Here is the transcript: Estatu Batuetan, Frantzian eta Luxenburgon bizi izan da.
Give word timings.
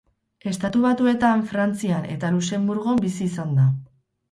Estatu 0.51 0.81
Batuetan, 0.85 1.43
Frantzian 1.51 2.09
eta 2.15 2.33
Luxenburgon 2.39 3.05
bizi 3.07 3.23
izan 3.31 3.57
da. 3.63 3.71